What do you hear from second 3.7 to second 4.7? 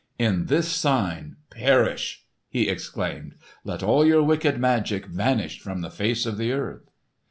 all your wicked